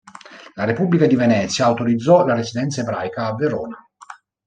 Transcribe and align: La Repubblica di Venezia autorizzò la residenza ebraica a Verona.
La 0.55 0.63
Repubblica 0.65 1.05
di 1.05 1.15
Venezia 1.15 1.65
autorizzò 1.67 2.25
la 2.25 2.33
residenza 2.33 2.81
ebraica 2.81 3.27
a 3.27 3.35
Verona. 3.35 3.77